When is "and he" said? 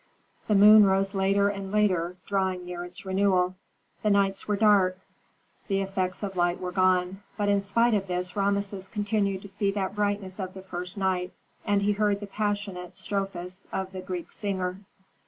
11.65-11.91